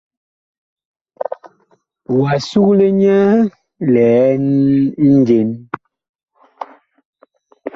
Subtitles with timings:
[2.17, 3.17] Wa sugle nyɛ
[3.93, 4.43] liɛn
[5.17, 5.49] njen?